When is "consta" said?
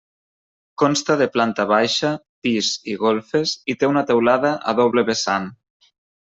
0.83-1.17